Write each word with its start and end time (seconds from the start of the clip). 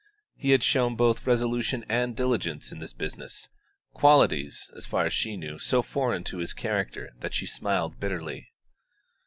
He 0.35 0.49
had 0.49 0.63
shown 0.63 0.95
both 0.95 1.27
resolution 1.27 1.85
and 1.87 2.15
diligence 2.15 2.71
in 2.71 2.79
this 2.79 2.91
business 2.91 3.49
qualities, 3.93 4.71
as 4.75 4.87
far 4.87 5.05
as 5.05 5.13
she 5.13 5.37
knew, 5.37 5.59
so 5.59 5.83
foreign 5.83 6.23
to 6.23 6.39
his 6.39 6.53
character 6.53 7.11
that 7.19 7.35
she 7.35 7.45
smiled 7.45 7.99
bitterly. 7.99 8.47